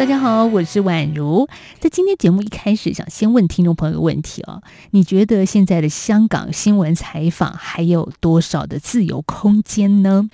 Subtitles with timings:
[0.00, 1.46] 大家好，我是宛如。
[1.78, 4.62] 在今天节目一开始，想先问听众朋友个问题哦：
[4.92, 10.30] 你觉得现在的香港新闻采访还有多少的自由空间呢？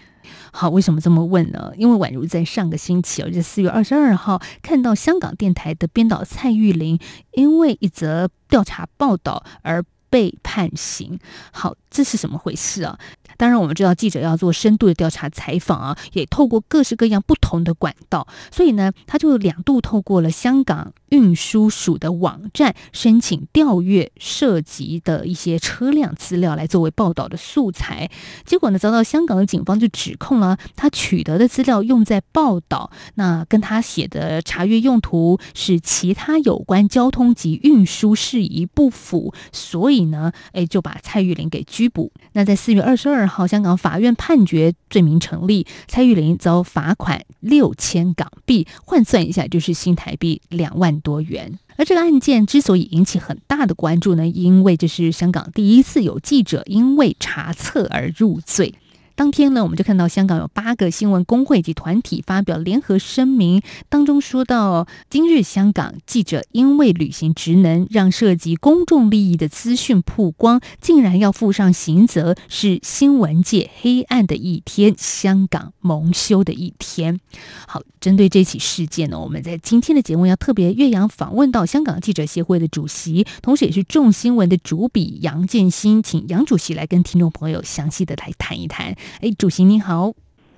[0.52, 1.72] 好，为什么这么问呢？
[1.76, 7.00] 因为宛如在上个星期，而且四月二十二号看到香港电台的编导蔡玉玲，
[7.32, 11.18] 因为一则调查报道而被判刑。
[11.50, 12.96] 好，这是什么回事啊？
[13.36, 28.10] 当然，我们知道记者要做深度的调查采访啊，也透过各式各样不同的管道，所以呢，他就两度透过了香港运输署的网站申请调阅涉及的一些车辆资料来作为报道的素材。
[28.44, 42.10] 结果呢，遭到香港的警方就指控了他取得的资料用在报道，那跟他写的查阅用途是其他有关交通及运输事宜不符，所以呢，哎，就把蔡玉玲给拘捕。
[42.32, 43.25] 那在四月二十二。
[43.28, 51.58] 号，香港法院判决罪名成立，蔡玉林遭罚款六千港币，换算一下就是新台币两万多元。
[51.76, 58.74] 而这个案件之所以引起很大的关注呢，因为这是香港第一次有记者因为查册而入罪。
[59.16, 77.18] 当天呢，我们就看到香港有八个新闻工会及团体发表联合声明，当中说到，今日香港记者因为履行职能，让涉及公众利益的资讯曝光，竟然要负上刑责，是新闻界黑暗的一天，香港蒙羞的一天。
[77.66, 88.94] 好，针对这起事件呢，我们在今天的节目要特别岳阳访问到香港记者协会的主席，同时也是众新闻的主笔杨建新，请杨主席来跟听众朋友详细的来谈一谈。
[89.20, 90.12] 哎，主席您好，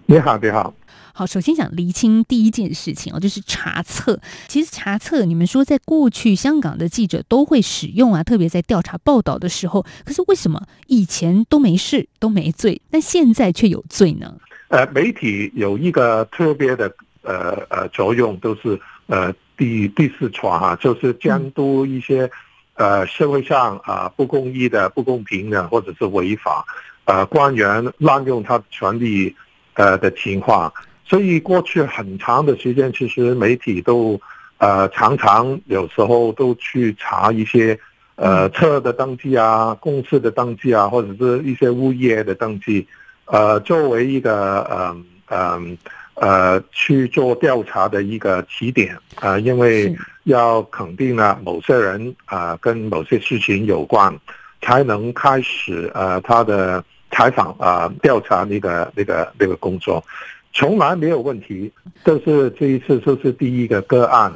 [0.07, 0.75] 你好，你好，
[1.15, 1.27] 好。
[1.27, 4.21] 首先想厘清第一件事情哦，就是查册。
[4.47, 9.85] 其实查册，你们说在过去香港的记者都会使用啊，特别在调查报道的时候。
[10.05, 14.35] 可是为什么以前都没事都没罪，但现在却有罪呢？
[14.69, 16.93] 呃，媒体有一个特别的
[17.23, 22.31] 呃呃作用，都是呃第第四传哈，就是监督一些
[22.75, 26.65] 呃社会上啊不公义的、不公平的或者是违法。
[27.09, 29.35] 呃，官员滥用他的权力，
[29.73, 30.71] 呃的情况，
[31.07, 34.21] 所以过去很长的时间，其实媒体都，
[34.59, 37.79] 呃，常常有时候都去查一些，
[38.17, 42.87] 呃，车的登记啊，公司的登记啊，或者是一些物业的登记，
[43.25, 45.79] 呃，作为一个，嗯嗯
[46.17, 54.15] 呃，去做调查的一个起点啊，因为要肯定了，某些人啊，跟某些事情有关，
[54.61, 56.85] 才能开始呃他的。
[57.11, 60.05] 采访啊，调查那个那个那个工作，
[60.53, 61.73] 从来没有问题。
[62.05, 64.33] 这是这一次就是第一个个案，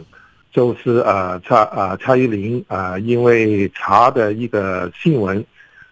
[0.50, 5.44] 就是呃蔡啊蔡依林啊，因为查的一个新闻，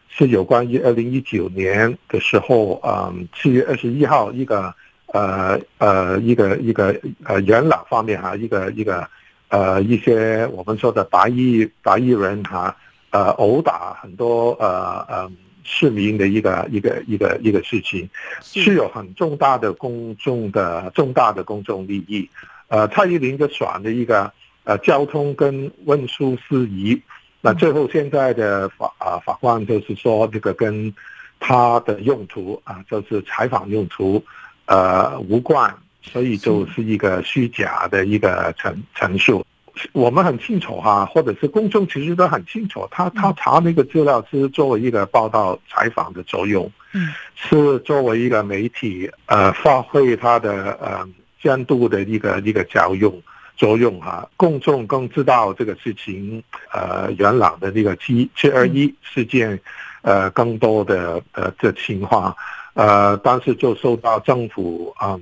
[0.09, 4.75] 是有关于二零一九年的时候，嗯七月二十一号一个
[5.09, 9.07] 呃呃一个一个呃元朗方面哈，一个一个
[9.49, 12.75] 呃一些我们说的白衣白衣人哈，
[13.11, 15.31] 呃殴打很多呃呃。
[15.65, 18.09] 市民的一个一个一个一个事情，
[18.41, 22.29] 是有很重大的公众的重大的公众利益。
[22.69, 24.33] 呃，蔡依林就选的一个
[24.65, 27.01] 呃交通跟运输事宜，
[27.41, 30.95] 那最后现在的法啊法官就是说这个跟
[31.39, 34.23] 他的用途啊就是采访用途
[34.67, 39.45] 呃无关，所以就是一个虚假的一个陈陈述。
[39.93, 51.09] 我们很清楚哈，或者是公众其实都很清楚，他他查那个资料是作为一个报道采访的作用，嗯，是作为一个媒体呃发挥他的呃
[51.43, 53.23] 监督的一个一个作用
[53.57, 54.29] 作用哈。
[54.37, 56.43] 公众更知道这个事情
[56.73, 59.59] 呃元朗的这个七七二一事件
[60.03, 62.37] 呃更多的呃这情况
[62.75, 65.19] 呃，但是就受到政府啊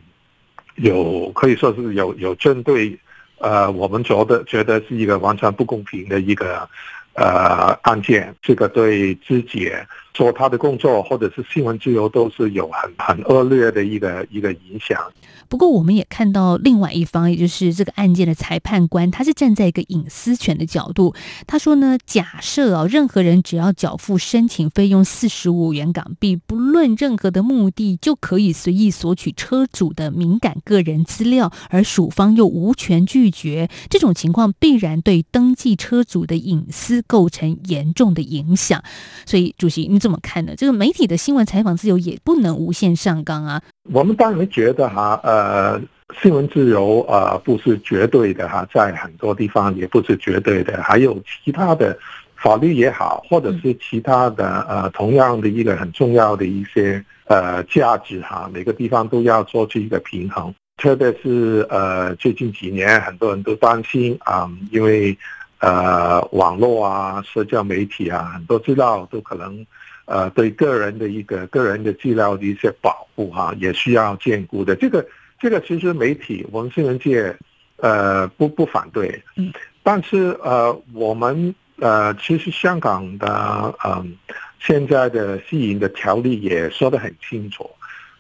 [0.76, 2.98] 有可以说是有有针对。
[3.40, 6.68] 呃，我们觉得觉得是一个完全不公平的一个
[7.14, 9.72] 呃案件，这个对自己
[10.12, 15.00] 做他的工作或者是新闻自由都是有很很恶劣的一个一个影响。
[15.48, 21.15] 不过，我们也看到另外一方，也就是这个案件的裁判官，他是站在一个隐私权的角度。
[21.47, 38.83] 他说呢，假设啊，任何人只要缴付申请费用四十五元港币，不论任何的目的，就可以随意索取车主的敏感个人资料，而署方又无权拒绝，这种情况必然对登记车主的隐私构成严重的影响。
[39.27, 40.54] 所以，主席你怎么看呢？
[40.56, 43.62] 这个媒体的新闻采访自由也不能无限上纲啊。
[43.91, 45.80] 我们当然觉得哈，呃，呃
[46.20, 51.96] 新闻自由呃不是绝对的哈，在很多地方也不是绝对的，还有其他的
[52.34, 60.52] 法律也好，或者是其他的呃同样的一个很重要的一些呃价值哈，每个地方都要做出一个平衡。
[60.78, 65.16] 特别是呃最近几年，很多人都担心啊，因为
[65.58, 69.66] 呃网络啊、社交媒体啊，很多资料都可能
[70.06, 74.74] 呃对个人的一个个人的资料的一些保护哈，也需要兼顾的。
[74.74, 75.04] 这个。
[75.40, 77.36] 这个其实媒体，我们新闻界，
[77.76, 79.52] 呃，不不反对，嗯，
[79.82, 84.16] 但是呃，我们呃，其实香港的嗯，
[84.58, 87.70] 现在的吸引的条例也说得很清楚，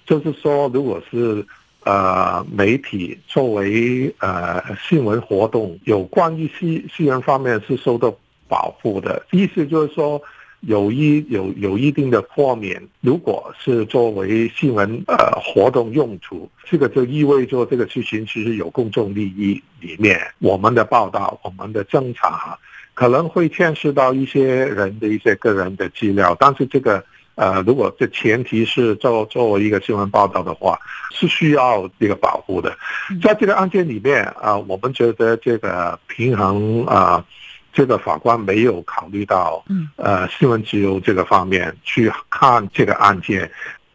[0.06, 1.44] 就是说，如果是
[1.84, 8.14] 呃媒体作为呃新闻活动，有关于新新闻方面是受到
[8.46, 10.22] 保护的，意思就是说。
[10.60, 22.58] 有一有有一定的豁免，如果是作为新闻呃活动用途，这个就意味着这个事情其实有公众利益里面，我们的报道、我们的侦查
[22.94, 27.04] 可能会牵涉到一些人的一些个人的资料，但是这个
[27.36, 30.76] 呃，如果这前提是作作为一个新闻报道的话，
[31.12, 32.76] 是需要这个保护的。
[33.22, 37.24] 在这个案件里面啊，我们觉得这个平衡啊。
[37.72, 39.64] 这个法官没有考虑到，
[39.96, 43.48] 呃，新闻自由这个方面去看这个案件，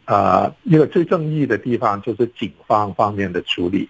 [0.05, 3.89] 呃，一个最正义的地方就是警方方面的处理，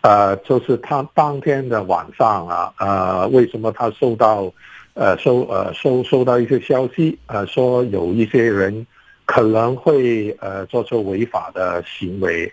[0.00, 4.50] 呃，就是他当天的晚上啊，呃，为什么他收到，
[4.94, 8.86] 呃，收呃收收到一些消息，呃，说有一些人
[9.26, 12.50] 可能会呃做出违法的行为。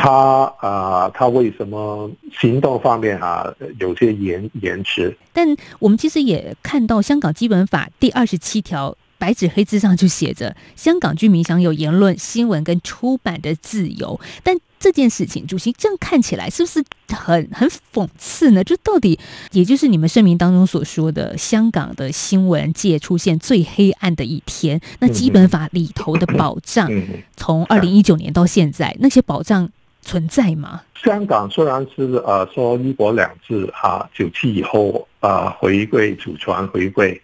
[0.00, 2.08] 他啊，他为什么
[2.40, 5.12] 行动方面啊有些延延迟？
[5.32, 5.44] 但
[5.80, 14.20] 我们其实也看到，香港基本法第二十七条白纸黑字上就写着，香港居民享有言论、新闻跟出版的自由。
[14.44, 18.62] 但这件事情，主席这样看起来是不是很很讽刺呢？
[18.62, 19.18] 就到底，
[19.50, 24.80] 也就是你们声明当中所说的，香港的新闻界出现最黑暗的一天。
[25.00, 26.88] 那基本法里头的保障，
[27.36, 29.68] 从二零一九年到现在，那些保障。
[30.00, 30.82] 存在吗？
[30.94, 37.20] 香港虽然是呃说一国两制哈，九七以后啊回归主权回归，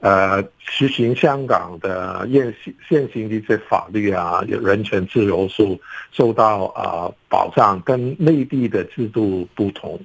[0.00, 5.78] 呃实行香港的现行现行的一些法律啊，人权自由受
[6.12, 10.00] 受到啊保障，跟内地的制度不同，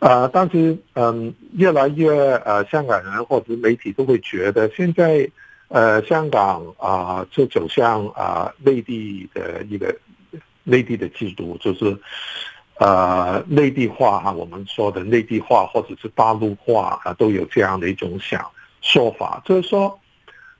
[0.00, 5.28] 呃但是嗯越来越呃香港人或者媒体都会觉得现在
[5.68, 9.94] 呃香港啊就走向啊内地的一个。
[10.68, 11.96] 内地的制度就是，
[12.78, 18.44] 呃，内地化哈，我们说的内地化或者是大陆化啊，都有这样的一种想
[18.82, 19.40] 说法。
[19.46, 19.98] 就是说，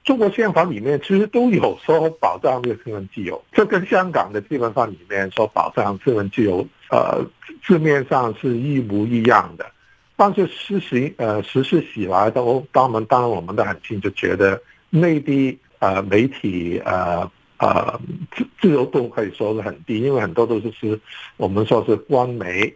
[0.05, 7.22] 中国宪法里面其实都有说保障这个新闻自由，这跟香港的基本法里面说保障新闻自由，呃，
[7.62, 9.70] 字面上是一模一样的。
[10.16, 14.58] 但是实行呃实施起来都，当们当然我们都很清楚，觉得
[14.88, 17.31] 内地呃媒体呃。
[17.58, 18.00] 呃，
[18.31, 21.00] 自自由度可以说是很低，因为很多都是是，
[21.37, 22.72] 我们说是官媒，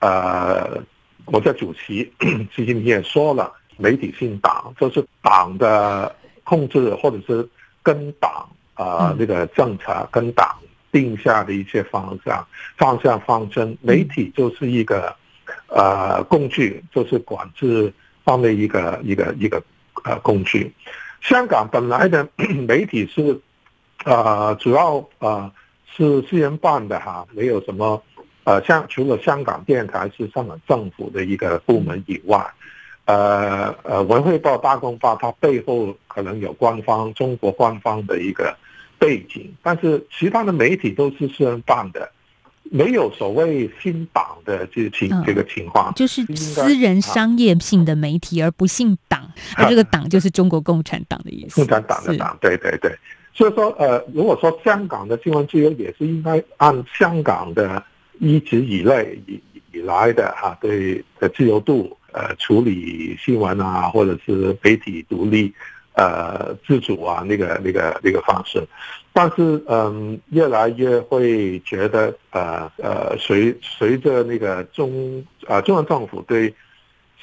[0.00, 0.82] 呃，
[1.24, 2.12] 国家主席
[2.52, 7.48] 习近平也说了，媒体信党，就是党的控制或者是
[7.80, 10.58] 跟党啊那个政策跟党
[10.90, 12.44] 定下的一些方向
[12.76, 15.14] 方向方针，媒体就是一个
[15.68, 17.92] 呃工具，就是管制
[18.24, 19.62] 方面一个一个一个
[20.02, 20.74] 呃工具。
[21.20, 22.28] 香港本来的
[22.66, 23.40] 媒体是。
[24.04, 25.50] 呃，主要呃
[25.96, 28.02] 是私人办的哈，没有什么，
[28.44, 32.44] 呃，像除了香港电台是香港政府的一个部门以外，
[33.06, 38.56] 呃呃，文汇报、大公报它背后可能有官方中国官方的一个
[38.98, 42.10] 背景，但是其他的媒体都是私人办的，
[42.64, 52.94] 没有所谓新党的这情这个情况，就是私人商业性的媒体而不姓党，而这个党就是中国共产党的意思，共产党的党，对对对。
[53.36, 57.82] 所以说，呃，如果说香港的新闻自由也是应该按香港的
[58.20, 59.40] 一直以来以
[59.72, 65.52] 以来的哈对的自由度，呃，处理新闻啊，或者是媒体独立，
[65.94, 68.64] 呃，自主啊，那个那个那个方式，
[69.12, 76.54] 但是嗯，越来越会觉得，呃呃，随随着那个中啊中央政府对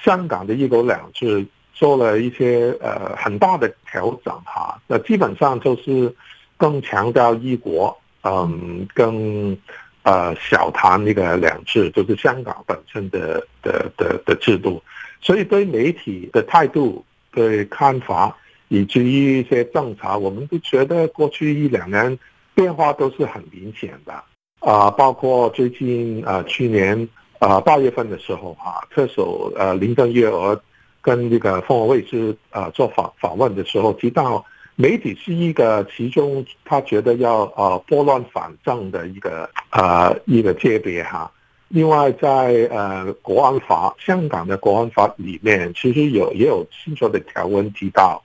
[0.04, 1.46] 香港的一国两制。
[1.82, 6.14] 做了一些呃很大的调整哈，那基本上就是
[6.56, 9.58] 更强调一国，嗯，更
[10.04, 14.80] 呃小谈那个两制，就是香港本身的的的的制度，
[15.22, 22.16] 所以对媒体的态度、对看法，以至于一些政策，我们都觉得过去一两年
[22.54, 24.14] 变化都是很明显的。
[24.60, 27.10] 啊，包括最近啊，去年
[27.40, 30.62] 啊八月份的时候啊，特首呃林郑月娥
[31.02, 41.32] 跟那个凤凰卫视啊做访访问的时候提到，媒体是一个其中他觉得要呃拨乱反正的一个啊一个界别哈。
[41.70, 48.22] 另外，在呃国安法香港的国安法里面，其实有也有清楚的条文提到，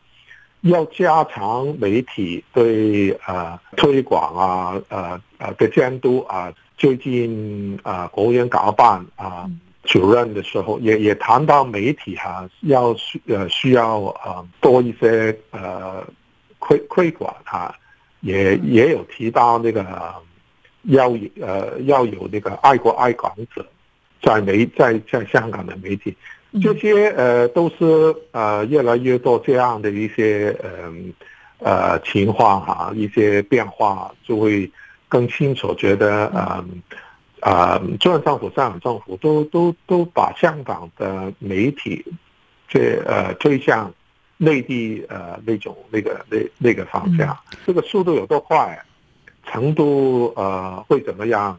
[0.62, 6.52] 要加强媒体对呃推广啊呃呃的监督啊。
[6.78, 9.49] 最近啊，国务院搞办啊
[9.87, 16.07] 主任的时候，也也谈到媒体哈要需呃需要啊多一些呃
[16.59, 17.75] 窥窥管哈，
[18.21, 19.85] 也也有提到那个。
[20.90, 23.66] 要呃要有那个爱国爱港者，
[24.23, 26.16] 在媒在在香港的媒体，
[26.62, 31.12] 这些呃都是呃越来越多这样的一些嗯
[31.59, 34.71] 呃情况哈，一些变化就会
[35.09, 36.81] 更清楚，觉得嗯
[37.47, 42.05] 啊中央政府、香港政府都都都把香港的媒体
[42.67, 43.93] 这呃推向
[44.37, 48.76] 内地呃那种那个那那个方向，这个速度有多快？
[49.49, 51.57] 程度呃会怎么样？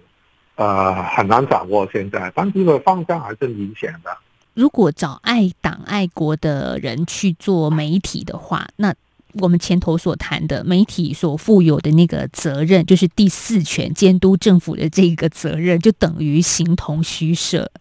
[0.55, 4.09] 呃很难掌握现在，但这个方向还是明显的。
[4.55, 8.93] 如果找爱党爱国的人去做媒体的话，那
[9.33, 17.71] 我们前头所谈的媒体所负有的那个责任，就是第四权监督政府的这个责任，就等于形同虚设。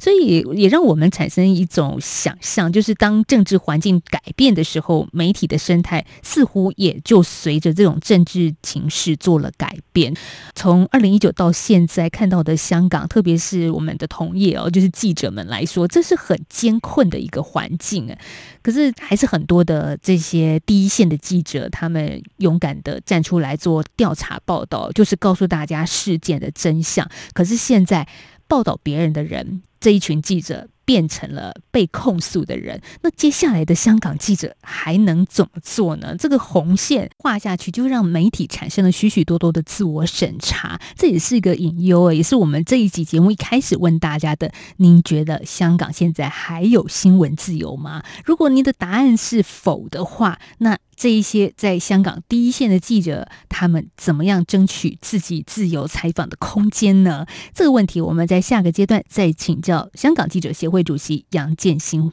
[0.00, 10.14] 所以也让我们产生一种想象，就是当政治环境改变的时候，媒体的生态似乎也就随着这种政治情势做了改变。
[10.54, 18.14] 从二零一九到现在看到的香港，特别是我们的同业哦，就是记者们来说，这是很艰困的一个环境。
[18.62, 27.08] 可是还是很多的这些第一线的记者，他们勇敢的站出来做调查报道，就是告诉大家事件的真相。
[27.32, 28.06] 可是现在
[28.46, 29.62] 报道别人的人。
[29.80, 36.16] 这一群记者变成了被控诉的人，那接下来的香港记者还能怎么做呢？
[36.18, 48.02] 这个红线画下去，就让媒体产生了许许多多的自我审查，这也是一个隐忧啊，也是我们这一集节目一开始问大家的：您觉得香港现在还有新闻自由吗？
[48.24, 50.78] 如果您的答案是否的话，那。
[50.98, 57.24] 这一些在香港第一线的记者，他们怎么样争取自己自由采访的空间呢？
[57.54, 62.12] 这个问题，我们在下个阶段再请教香港记者协会主席杨建新。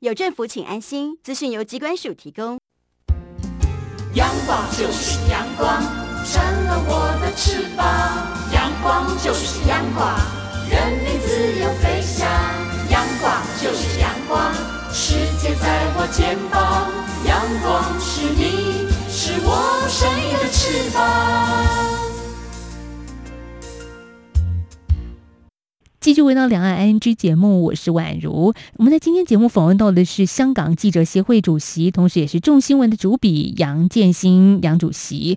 [0.00, 1.18] 有政府，请安心。
[1.24, 2.56] 资讯由机关署提供。
[4.14, 5.82] 阳光就是阳光，
[6.24, 7.84] 成了我的翅膀。
[8.52, 10.16] 阳光就是阳光，
[10.70, 12.28] 人民自由飞翔。
[12.88, 14.54] 阳光就是阳光，
[14.92, 16.92] 世界在我肩膀。
[17.26, 21.97] 阳光是你，是我生命的翅膀。
[26.08, 28.54] 继续回到两岸 ING 节目，我是宛如。
[28.78, 35.36] 我们在今天节目访问到的是香港记者协会主席，同时也是众新闻的主笔杨建新杨主席。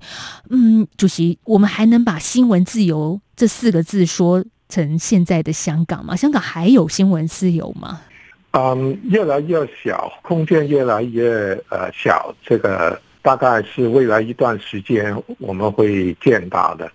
[0.50, 6.16] 嗯，主席，我们还能把新闻自由这四个字说成现在的香港吗？
[6.16, 8.00] 香港还有新闻自由吗？
[8.52, 16.90] 嗯，越来越小，空间越来越呃小，这个大概是未来一段时间我们会见到的。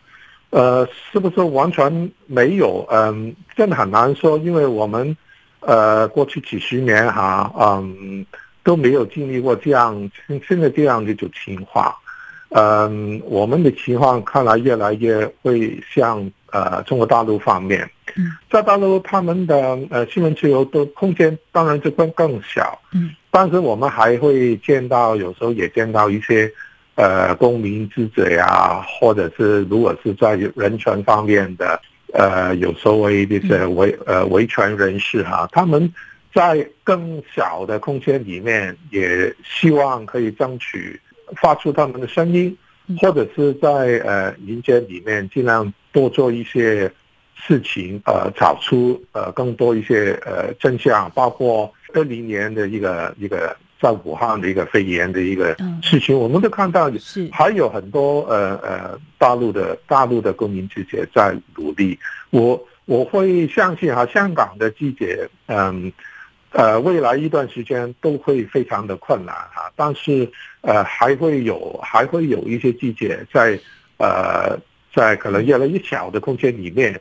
[0.50, 2.86] 呃，是不是完全没有？
[2.90, 5.14] 嗯，真的很难说，因为我们，
[5.60, 8.24] 呃，过去几十年哈，嗯，
[8.62, 10.10] 都没有经历过这样
[10.48, 11.92] 现在这样的一种情况。
[12.50, 17.90] 嗯，我们的情况看来越来越会向呃中国大陆方面，
[18.48, 22.80] 在大陆他们的呃新闻自由的空间当然就更更小。
[22.92, 26.50] 嗯，但是我们还会见到，有时候也见到一些。
[26.96, 31.78] 呃，公民之者呀，或者是如果是在人权方面的，
[32.14, 35.92] 呃，有所谓这些维呃维权人士哈，他们
[36.34, 40.98] 在更小的空间里面，也希望可以争取
[41.36, 42.56] 发出他们的声音，
[42.98, 43.68] 或者是在
[44.02, 46.90] 呃民间里面尽量多做一些
[47.34, 53.54] 事情，呃，找出呃更多一些呃真相，包括二零年的一个一个。
[53.80, 57.28] 在武汉的一个肺炎的一个事情，我们都看到是。
[57.32, 61.98] 还有很多呃呃大陆的大陆的公民记者在努力。
[62.30, 65.92] 我我会相信哈，香港的记者，嗯，
[66.50, 70.30] 呃，未来一段时间都会非常的困难哈，但是
[70.62, 73.58] 呃，还会有还会有一些记者在
[73.98, 74.58] 呃，
[74.94, 76.98] 在可能越来越小的空间里面，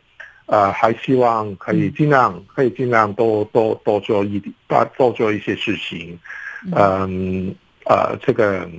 [0.48, 6.20] 呃，还希望可以尽量可以尽量多多多做一点，多多做一些事情，
[6.72, 7.54] 嗯，
[7.86, 8.70] 呃，这个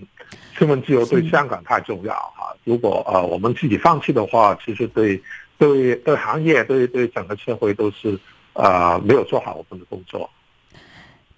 [0.58, 5.22] 新闻自由对香港太重要哈，如果呃我们自己放弃的话，其实对。
[5.58, 8.20] 对对，行业对对整个社会都是
[8.52, 10.28] 啊，没有做好我们的工作。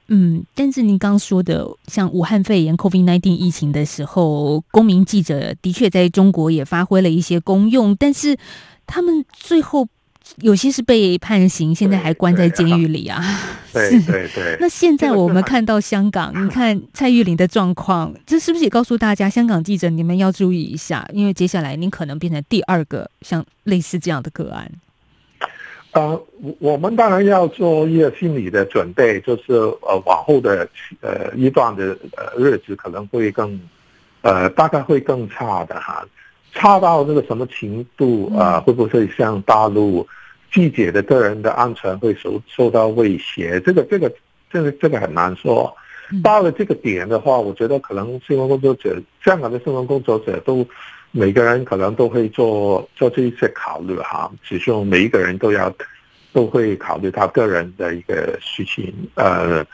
[0.09, 8.37] 嗯，但是您刚说的，像武汉肺炎 （COVID-19） 疫情的时候，公民记者的确在中国也发挥了一些功用，但是
[8.89, 9.87] 他们最后。
[10.37, 13.23] 有些是被判刑，现在还关在监狱里啊。
[13.73, 14.57] 对 对对。
[14.61, 21.09] 那现在我们看到香港，你看蔡玉林的状况，这是不是也告诉大家，香港记者你们要注意一下？
[21.13, 24.71] 因为接下来您可能变成第二个像类似这样的个案。
[25.93, 26.23] 呃，
[26.59, 30.69] 我们当然要做一个心理的准备，就是呃，往后的
[31.01, 33.59] 呃一段的呃日子可能会更
[34.21, 36.07] 呃，大概会更差的哈。
[36.59, 38.59] 差到这个什么程度啊？
[38.59, 40.05] 会不会像大陆
[40.53, 43.61] 记者的个人的安全会受受到威胁？
[43.61, 44.13] 这个、这个、
[44.51, 45.73] 这个、这个很难说。
[46.21, 50.67] 到了这个点的话，我觉得可能新闻工作者，香港的新闻工作者都
[51.13, 54.29] 每个人可能都会做做这一些考虑哈。
[54.45, 55.73] 其实每一个人都要
[56.33, 58.93] 都会考虑他个人的一个事情。
[59.15, 59.65] 呃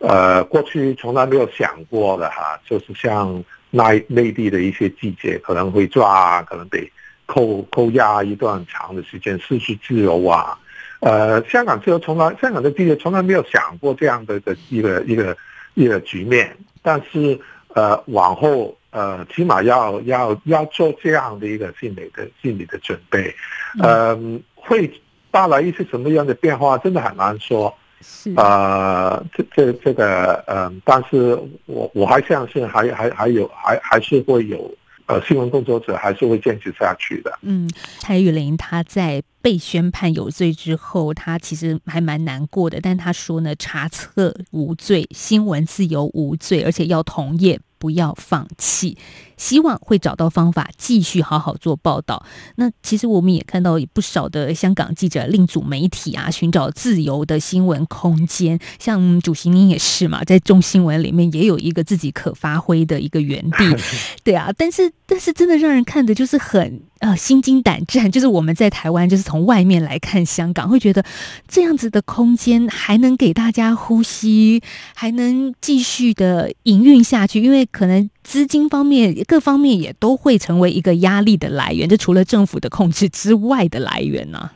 [0.00, 3.44] 呃，过去从来没有想过的哈，就是像。
[3.74, 6.78] 内内地的一些季节可能会抓，可能得
[7.26, 10.56] 扣扣押一段长的时间，失去自由啊。
[11.00, 15.36] 呃，香港自由从来，香港的记者从来没有想过这样的的一个一个
[15.74, 16.56] 一个局面。
[16.82, 17.38] 但是
[17.74, 23.34] 呃，往后呃，起码要要要做这样的一个心理的心理的准备。
[23.82, 24.88] 嗯，会
[25.30, 27.74] 带来一些什么样的变化，真的很难说。
[28.06, 34.70] 是啊，这这这个嗯，但是我我还相信还还还有还还是会有
[35.06, 37.32] 呃新闻工作者还是会坚持下去的。
[37.42, 48.96] 嗯，蔡玉玲他在被宣判有罪之后，他其实还蛮难过的，但他说呢，查册无罪，新闻自由无罪，而且要同业不要放弃。
[49.36, 52.24] 希望会找到方法继续好好做报道。
[52.56, 58.58] 那其实我们也看到不少的香港记者另组媒体啊，寻找自由的新闻空间。
[58.78, 63.76] 像主席您也是嘛，在中新闻里面也有一个自己可发挥的一个园地。
[64.24, 68.10] 对啊，但是但是真的让人看的就是很呃心惊胆战。
[68.10, 71.04] 就是我们在台湾，就是从外面来看香港，会觉得
[71.48, 74.62] 这样子的空间还能给大家呼吸，
[74.94, 78.08] 还能继续的营运下去，因为可能。
[78.24, 81.88] 资金方面，各方面也都会成为一个压力的来源。
[81.88, 84.50] 就除了政府的控制之外的来源呢？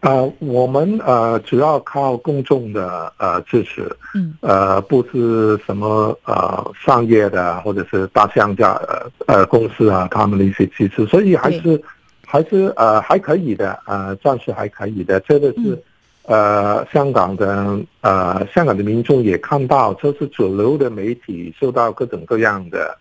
[0.00, 11.80] 呃，我们呃主要靠公众的呃支持，嗯，呃，不是什么呃商业的或者是大商家呃呃公司啊，他们的一些支持，所以还是
[12.26, 15.80] 还是呃还可以的，呃，暂时还可以的，这个是。
[16.24, 22.96] 呃，香港的呃，香港的民众也看到，就是主流的媒体受到各种各样的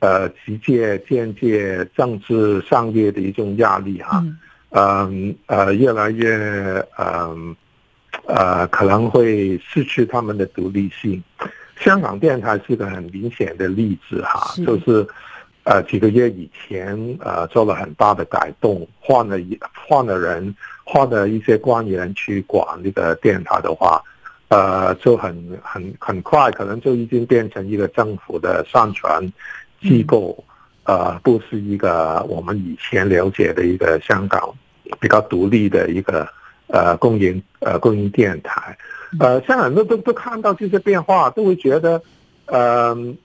[0.00, 4.24] 呃直接、间接、政治、商业的一种压力哈，
[4.70, 7.54] 嗯呃，越来越嗯
[8.26, 11.22] 呃可能会失去他们的独立性。
[11.78, 15.06] 香港电台是个很明显的例子哈，就是。
[15.64, 24.02] 呃，几个月以前，呃，做了很大的改动，换了一换了人，换了一些官员去管这个电台的话，
[24.48, 29.22] 呃，就很很很快，可能就已经变成一个政府的上传
[29.80, 30.44] 机构，
[30.84, 34.52] 呃，不是一个我们以前了解的一个香港
[35.00, 36.26] 比较独立的一个
[36.68, 38.76] 呃公营呃公营电台，
[39.20, 42.02] 呃，香港人都都都看到这些变化，都会觉得，
[42.46, 43.16] 嗯。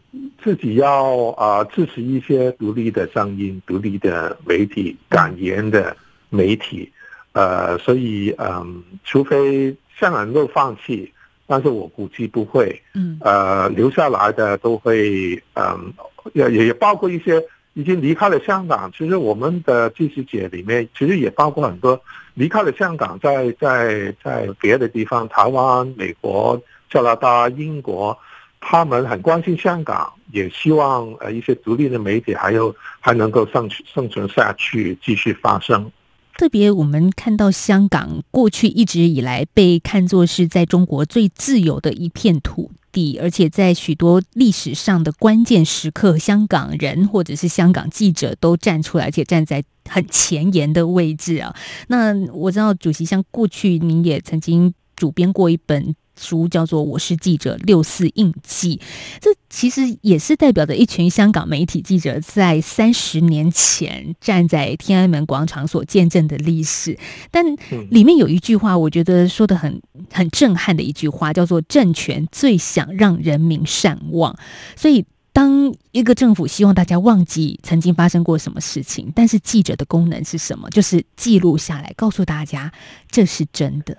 [0.44, 5.98] 自己要啊支持一些独立的声音、独立的媒体、敢言的
[6.30, 6.88] 媒体，
[7.32, 11.12] 呃，所以嗯，除非香港人都放弃，
[11.48, 18.92] 但是我估计不会，嗯，呃，留下来的都会，嗯，也也也也包括一些已经离开了香港。
[18.98, 22.00] 其实我们的支持者里面，其实也包括很多
[22.34, 28.18] 离开了香港，在在在别的地方，台湾、美国、加拿大、英国。
[28.66, 35.92] 他们很关心香港，也希望呃一些独立的媒体还有还能够生生存下去，继续发声。
[36.38, 51.54] 特别我们看到香港过去一直以来被看作是在中国最自由的一片土地，而且在许多历史上的关键时刻，香港人或者是香港记者都站出来，且站在很前沿的位置啊。
[51.88, 55.94] 那我知道主席，像过去您也曾经主编过一本。
[56.20, 58.78] 书叫做《我是记者六四印记》，
[59.20, 66.98] 这其实也是代表着一群香港媒体记者在三十年前站在天安门广场所见证的历史。
[67.32, 67.46] 但
[67.90, 74.38] 里面有一句话，我觉得说的很很震撼的一句话，叫做“政权最想让人民善忘”。
[74.76, 80.70] 所以，当一个政府希望大家忘记曾经发生过什么事情，但是记者的功能是什么？
[80.70, 82.72] 就是记录下来，告诉大家
[83.10, 83.98] 这是真的。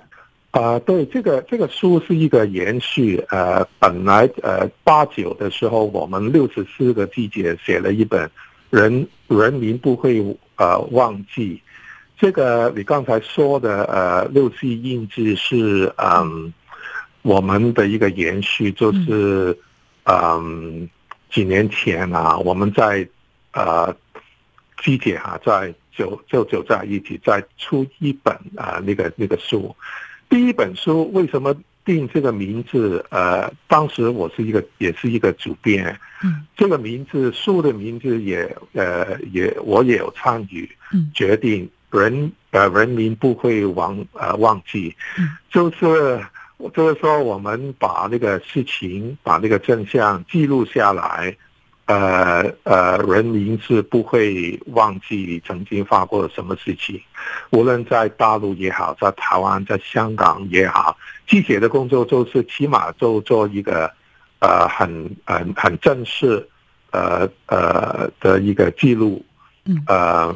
[0.55, 3.21] 啊，对，这个这个书是一个延续。
[3.29, 8.25] 呃，本来呃八九的时候，我们六十四个季节写了一本
[8.71, 11.57] 《人人民不会呃忘记》。
[12.17, 16.55] 这个你刚才说的呃六四印记是嗯
[17.23, 19.59] 我们的一个延续，就是
[20.05, 20.89] 嗯
[21.33, 23.05] 几年前啊，我们在
[23.55, 23.93] 呃
[24.81, 29.75] 季节啊在就就九在一起在出一本啊那个那个书。
[30.35, 33.07] 第一本书为什么定这个名字？
[33.11, 35.97] 呃，当时我是一个，也是一个主编。
[36.25, 40.69] 嗯，这个名字书的名字也，呃，也我也有参与。
[40.93, 44.93] 嗯，决定人呃人民不会忘呃忘记。
[45.17, 46.21] 嗯，就是
[46.75, 51.37] 就是说我们把那个事情，把那个真相记录下来。
[51.87, 56.99] 呃呃，人民是不会忘记曾经发过什么事情，
[57.51, 63.93] 无论在大陆也好，在台湾、在香港也好，记者的工作就是起码就做一个
[64.39, 66.49] 呃很很很正式
[66.91, 69.23] 呃呃的一个记录，
[69.87, 70.35] 呃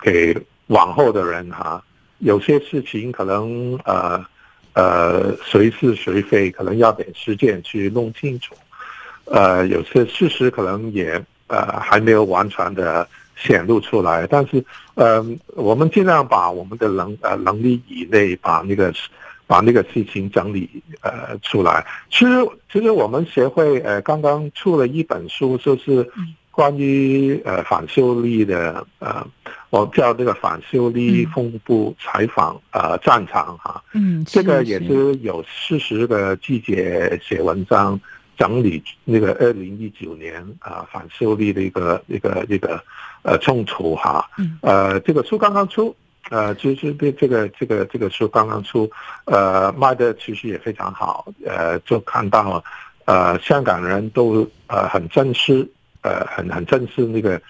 [0.00, 0.34] 给
[0.68, 1.84] 往后的人哈，
[2.20, 4.24] 有些事情可能呃
[4.72, 8.54] 呃谁是谁非，可能要点时间去弄清楚。
[9.30, 14.64] 呃，有些事实可能也呃还没有完全的显露出来，但是
[14.94, 18.92] 呃，我们尽量把我们的能呃能力以内把那个
[19.46, 20.68] 把那个事情整理
[21.02, 21.86] 呃出来。
[22.10, 22.32] 其实
[22.72, 26.10] 其实我们协会呃刚刚出了一本书，就是
[26.50, 29.24] 关于呃反修例的呃，
[29.70, 36.72] 我叫这个反修例风部采访呃战场哈，嗯，这个也是有四十个记者
[37.22, 38.00] 写文章。
[38.38, 42.82] 整理那个二零一九年啊反修例的一个一个一个
[43.22, 44.24] 呃冲突哈，
[44.62, 45.94] 呃这个书刚刚出，
[46.30, 48.88] 呃其实这这个这个这个书刚刚出，
[49.24, 52.62] 呃卖的其实也非常好，呃就看到
[53.06, 55.68] 呃香港人都呃很珍视，
[56.02, 57.42] 呃很很珍视那个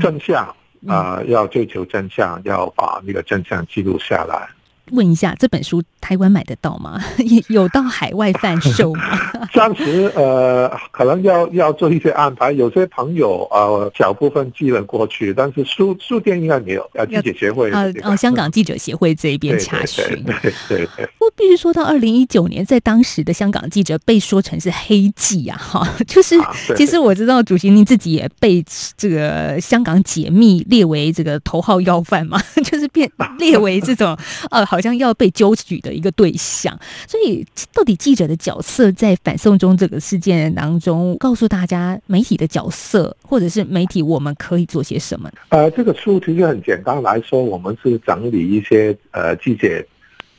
[0.00, 0.46] 真相
[0.88, 4.48] 啊，要追求真相，要把那个真相记录下来。
[4.92, 7.00] 问一下，这本书台湾买得到吗？
[7.48, 9.02] 有到海外贩售吗？
[9.52, 12.52] 暂时呃，可能要要做一些安排。
[12.52, 16.88] 有些朋友呃，小部分寄了过去，但是书书店应该没有。
[16.94, 20.04] 要，记者协会啊，哦，香港记者协会这一边查询。
[20.24, 21.08] 对对对。
[21.18, 26.36] 我必须说到二零一九年，在当时的香港记者被说成是黑记啊，哈， 就是
[26.76, 28.64] 其实我知道主席您自己也被
[28.96, 34.16] 这个香港解密列为这个头号要犯嘛，就是变列为这种
[34.50, 34.64] 呃。
[34.66, 45.30] 好像要被揪举的一个对象，所以到底记者的角色在反送中这个事件当中，告诉大家媒体的角色，或者是媒体我们可以做些什么？
[45.48, 49.84] 呃，这个书其实很简单来说，我们是整理一些呃记者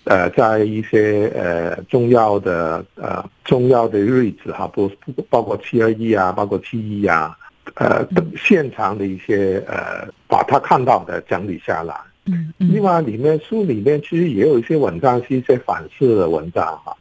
[0.05, 4.89] 呃在一些呃重要的呃重要的日子哈，不
[5.29, 7.35] 包括七二一啊，包括七一啊，
[7.75, 11.95] 呃现场的一些呃把他看到的整理下来。
[12.27, 16.95] 嗯，另外里面书里面其实也有一些文章是一些反思的文章哈，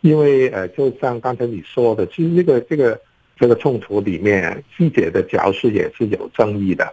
[0.00, 3.00] 因为呃，就像刚才你说的，其实这个这个
[3.38, 6.92] 这个冲突里面记者的角色也是有争议的，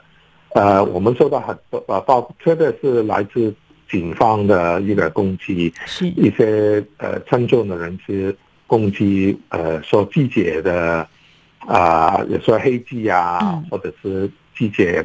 [0.53, 3.53] 呃，我们受到很多呃包，特别是来自
[3.89, 6.07] 警方的一个攻击，是。
[6.09, 8.35] 一些呃称重的人士
[8.67, 11.07] 攻击呃说记者的
[11.65, 15.03] 啊，也说黑记啊，或者是记者。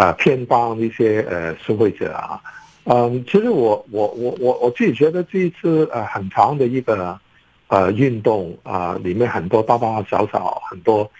[0.00, 2.40] 啊，偏帮一些呃受惠者啊，
[2.84, 7.20] 嗯，其实我我我我我自己觉得这一次呃很长的一个
[7.68, 11.10] 呃运动啊，里面很多大大小小很多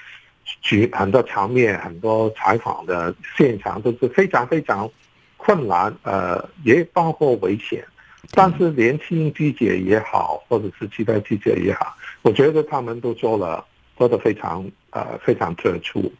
[0.63, 4.91] 局很多场面很多采访的现场都是非常非常
[5.37, 7.85] 困难，呃，也包括危险，
[8.33, 13.63] 但是年轻记者也好，或者是其他记者也好，我觉得他们都做了
[13.99, 16.11] 做的非常呃非常突出。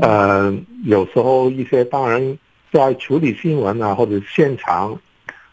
[0.00, 2.38] 呃，有时候一些当然
[2.72, 4.98] 在处理新闻啊，或者现场，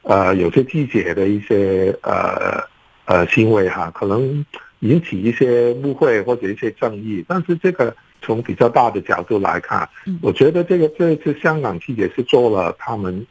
[0.03, 2.63] 呃，有些记者的一些呃
[3.05, 4.45] 呃行为哈，可能
[4.79, 7.23] 引起一些误会或者一些争议。
[7.27, 13.25] 但是这个从比较大的角度来看，嗯我觉得这个这次香港记者是做了他们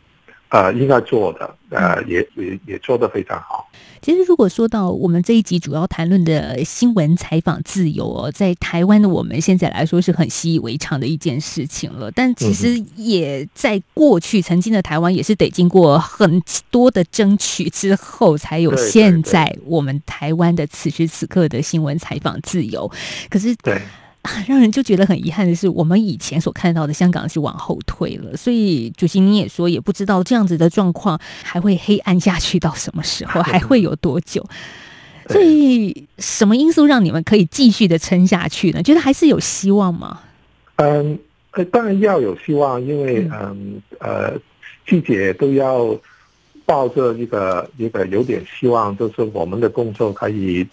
[0.48, 3.68] 呃应该做的，呃也也也做得非常好。
[4.00, 12.08] 其实，如果说到我们这一集主要谈论的新闻采访自由哦，在台湾的我们现在来说是很习以为常的一件事情了。
[12.12, 22.90] 但其实也在过去曾经的台湾，也是得经过很多的争取之后，才有现在我们台湾的此时此刻的新闻采访自由。
[23.28, 23.82] 可是，对。
[24.46, 28.36] 让人就觉得很遗憾的是，我们以前所看到的香港是往后退了。
[28.36, 34.44] 所以，主席你也说，也不知道这样子的状况还会黑暗下去到什么时候， 还会有多久。
[35.28, 38.82] 所以，什么因素让你们可以继续的撑下去呢？
[38.82, 40.20] 觉得还是有希望吗？
[40.76, 41.18] 嗯，
[41.50, 44.32] 呃，当然要有希望，因为嗯呃，
[44.86, 45.94] 记者都要
[46.64, 50.66] 抱着一个一个有点希望，就是我们的工作可以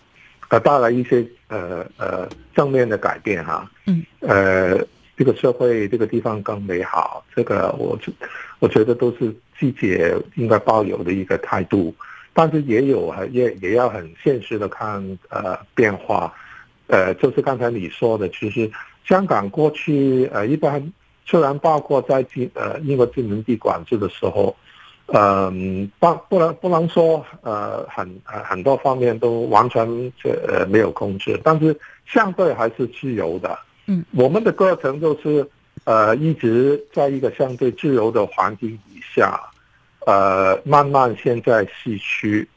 [0.49, 3.69] 呃带来一些呃呃正面的改变哈。
[3.85, 4.03] 嗯。
[4.19, 4.77] 呃，
[5.17, 7.97] 这个社会这个地方更美好，这个我
[8.59, 11.93] 我觉得都是季节应该抱有的一个态度，
[12.33, 16.33] 但是也有啊，也也要很现实的看呃变化。
[16.87, 18.69] 呃，就是刚才你说的，其实
[19.07, 20.93] 香港过去呃一般
[21.25, 24.55] 虽然包括在金呃英国殖民地管制的时候，
[25.07, 29.87] 嗯、不不能不能说呃很很很多方面都完全
[30.23, 33.57] 呃没有控制，但是相对还是自由的。
[33.85, 35.47] 嗯，我们的过程就是
[35.83, 39.39] 呃一直在一个相对自由的环境底下，
[40.07, 42.47] 呃慢慢现在逝去，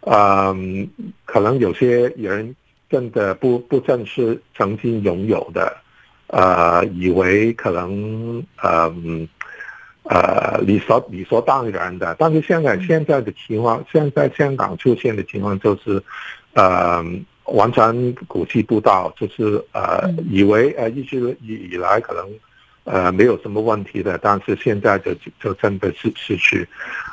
[0.00, 0.88] 嗯、
[1.26, 2.56] 可能有些人
[2.88, 5.76] 真的不不正是曾经拥有的，
[6.28, 8.94] 呃，以为可能嗯呃
[10.62, 16.02] 理所理所当然的，但是现在现在的情况，现在香港出现的情况就是，
[16.54, 17.04] 呃，
[17.44, 22.26] 完全估计不到，就是呃以为呃一直以以来可能。
[22.84, 26.66] 呃，没有什么问题的，但是现在就就真的是失去，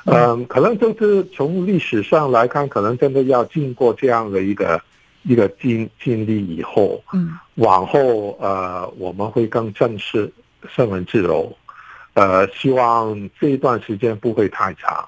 [0.06, 4.82] 嗯，可能就是从历史上来看，可能真的要经过这样的一个
[5.22, 10.34] 一个经经历以后，嗯，往后呃我们会更正视
[10.76, 11.56] 新闻自由，
[12.20, 15.08] 呃，希望这一段时间不会太长，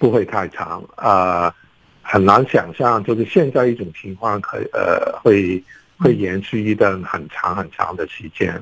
[0.00, 1.52] 不会太长，呃，
[2.02, 5.62] 很难想象就是现在一种情况可呃会
[5.96, 8.60] 会延续一段很长很长的时间。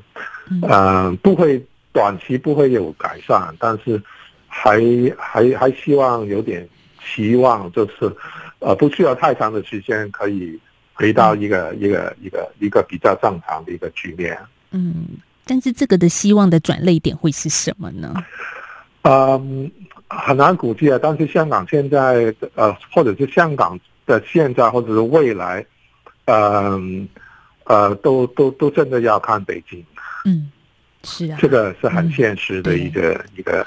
[0.51, 1.59] 嗯呃，不会
[1.91, 3.99] 短期不会有改善，但是
[4.47, 4.79] 还
[5.17, 6.69] 还还希望有点
[7.03, 7.93] 期望，就是
[8.59, 10.59] 呃不需要太长的时间可以
[10.93, 14.37] 回到一个、一个一个一个比较正常的一个局面。
[14.69, 15.07] 嗯，
[15.45, 18.13] 但是这个的希望的转类点会是什么呢？
[19.03, 19.69] 嗯，
[20.07, 20.97] 很难估计啊。
[21.01, 25.65] 但是香港现在呃，或者是香港的现在或者是未来，
[26.25, 27.07] 嗯
[27.65, 29.83] 呃都都都真的要看北京。
[30.25, 30.49] 嗯，
[31.03, 33.65] 是啊，这个是很现实的一个、一个，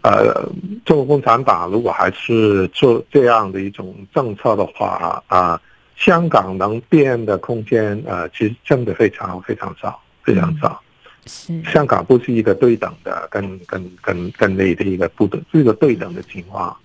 [0.00, 0.48] 呃，
[0.86, 5.60] 中国共产党如果还是做这样的一种政策的话，啊、
[5.96, 10.80] 香港能变的空间，呃，其实真的非常非常少，非常少。
[11.26, 11.62] 是。
[11.64, 16.76] 香港不是一个对等的，跟跟跟跟内的一个不等，是一个对等的情况。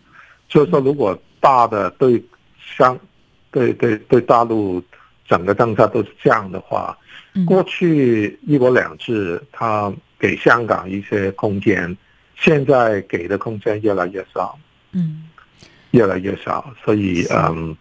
[0.48, 2.24] 就是说，如果大的对
[2.60, 2.98] 香，
[3.52, 4.82] 对对对大陆
[5.28, 6.98] 整个政策都是这样的话，
[7.34, 7.45] 嗯。
[7.45, 11.95] 过去一国两制，它给香港一些空间，
[12.36, 14.58] 现在给的空间越来越少，
[14.91, 15.30] 嗯。
[15.91, 17.74] 越来越少，所以嗯，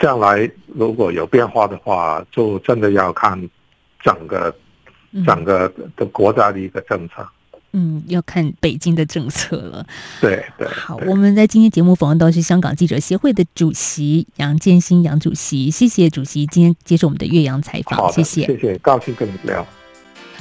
[0.00, 3.40] 将来如果有变化的话，就真的要看
[4.02, 4.54] 整个嗯
[5.26, 7.26] 整个的国家的一个政策。
[7.72, 9.86] 嗯，要看北京的政策了。
[10.20, 10.66] 对对。
[10.66, 18.44] 好，我们在今天节目访问到是香港记者协会的主席杨建新杨主席，谢谢主席今天接受我们的岳阳采访，谢谢。
[18.44, 19.64] 谢谢，高兴跟你聊。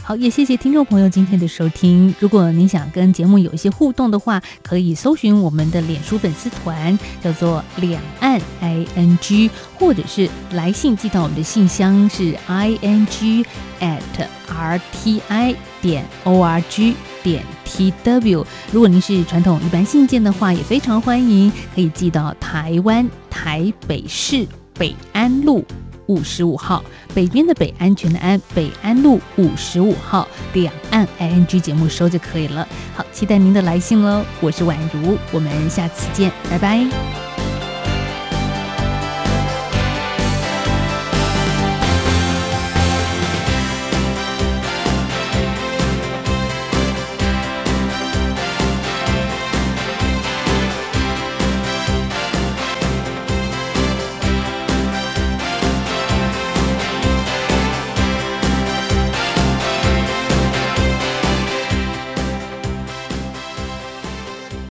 [0.09, 2.11] 好，也谢谢听众朋友今天的收听。
[2.19, 13.45] 如果您想跟节目有一些互动的话，可以搜寻我们的脸书粉丝团，叫做“两岸 I N G”，或者是来信寄到我们的信箱是 i n g
[13.79, 14.01] at
[14.47, 18.43] r t i 点 o r g 点 t w。
[18.71, 25.63] 如果您是传统一般信件的话，也非常欢迎可以寄到台湾台北市北安路。
[26.09, 32.67] 五十五号，北边的北，安全的安，北安路五十五号，两岸 ING 节目收就可以了。
[32.95, 34.25] 好，期待您的来信喽！
[34.41, 37.18] 我是宛如，我们下次见，拜拜。